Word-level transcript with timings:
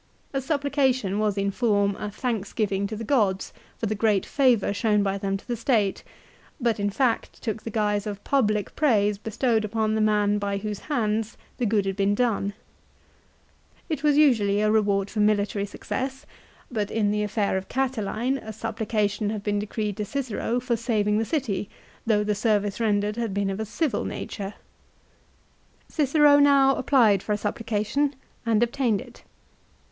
A 0.33 0.39
supplica 0.39 0.91
tion 0.95 1.19
was 1.19 1.37
in 1.37 1.51
form 1.51 1.95
a 1.95 2.09
thanksgiving 2.09 2.87
to 2.87 2.97
th 2.97 3.05
gods 3.05 3.53
for 3.77 3.85
the 3.85 3.93
great 3.93 4.25
favour 4.25 4.73
shown 4.73 5.03
by 5.03 5.19
them 5.19 5.37
to 5.37 5.47
the 5.47 5.55
state, 5.55 6.03
but 6.59 6.79
in 6.79 6.89
fact 6.89 7.39
took 7.43 7.61
the 7.61 7.69
guise 7.69 8.07
of 8.07 8.23
public 8.23 8.75
praise 8.75 9.19
bestowed 9.19 9.63
upon 9.63 9.93
the 9.93 10.01
man 10.01 10.39
by 10.39 10.57
whose 10.57 10.79
hands 10.89 11.37
the 11.59 11.67
good 11.67 11.85
had 11.85 11.95
been 11.95 12.15
done. 12.15 12.53
It 13.89 14.01
was 14.01 14.17
usually 14.17 14.59
a 14.59 14.71
reward 14.71 15.11
for 15.11 15.19
military 15.19 15.67
success, 15.67 16.25
but 16.71 16.89
in 16.89 17.11
the 17.11 17.21
affair 17.21 17.55
of 17.55 17.69
Catiline 17.69 18.37
a 18.39 18.49
suppli 18.53 18.89
cation 18.89 19.29
had 19.29 19.43
been 19.43 19.59
decreed 19.59 19.97
to 19.97 20.05
Cicero 20.05 20.59
for 20.59 20.75
saving 20.75 21.19
the 21.19 21.25
city, 21.25 21.69
though 22.07 22.23
the 22.23 22.33
service 22.33 22.79
rendered 22.79 23.17
had 23.17 23.35
been 23.35 23.51
of 23.51 23.59
a 23.59 23.65
civil 23.65 24.03
nature 24.03 24.55
Cicero 25.87 26.39
now 26.39 26.73
applied 26.73 27.21
for 27.21 27.33
a 27.33 27.37
supplication, 27.37 28.15
and 28.47 28.63
obtained 28.63 28.93
122 28.93 29.03
LIFE 29.03 29.13
OF 29.13 29.17
CICERO. 29.19 29.25
it. 29.25 29.25